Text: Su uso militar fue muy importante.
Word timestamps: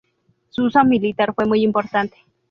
Su 0.49 0.63
uso 0.63 0.83
militar 0.83 1.31
fue 1.35 1.45
muy 1.45 1.61
importante. 1.61 2.17